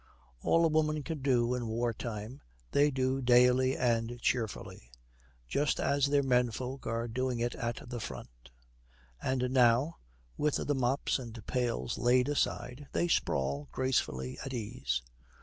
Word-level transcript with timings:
All 0.41 0.65
a 0.65 0.67
woman 0.67 1.03
can 1.03 1.21
do 1.21 1.53
in 1.53 1.67
war 1.67 1.93
time 1.93 2.41
they 2.71 2.89
do 2.89 3.21
daily 3.21 3.77
and 3.77 4.19
cheerfully. 4.19 4.89
Just 5.47 5.79
as 5.79 6.07
their 6.07 6.23
men 6.23 6.49
folk 6.49 6.87
are 6.87 7.07
doing 7.07 7.39
it 7.39 7.53
at 7.53 7.87
the 7.87 7.99
Front; 7.99 8.49
and 9.21 9.51
now, 9.51 9.97
with 10.37 10.55
the 10.55 10.73
mops 10.73 11.19
and 11.19 11.45
pails 11.45 11.99
laid 11.99 12.29
aside, 12.29 12.87
they 12.93 13.07
sprawl 13.07 13.67
gracefully 13.71 14.39
at 14.43 14.55
ease. 14.55 15.03